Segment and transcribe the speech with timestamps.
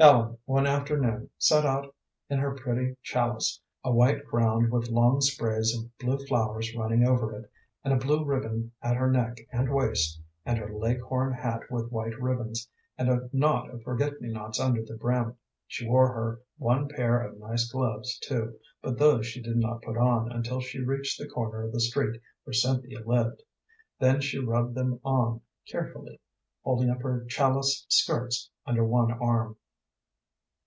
[0.00, 1.94] Ellen, one afternoon, set out
[2.28, 7.32] in her pretty challis, a white ground with long sprays of blue flowers running over
[7.38, 7.48] it,
[7.84, 12.20] and a blue ribbon at her neck and waist, and her leghorn hat with white
[12.20, 12.68] ribbons,
[12.98, 15.36] and a knot of forget me nots under the brim.
[15.68, 19.96] She wore her one pair of nice gloves, too, but those she did not put
[19.96, 23.44] on until she reached the corner of the street where Cynthia lived.
[24.00, 26.20] Then she rubbed them on carefully,
[26.64, 29.56] holding up her challis skirts under one arm.